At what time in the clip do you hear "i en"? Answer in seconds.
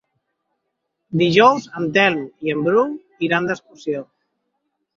2.47-2.65